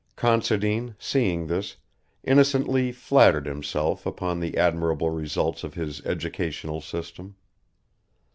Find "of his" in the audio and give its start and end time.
5.63-6.03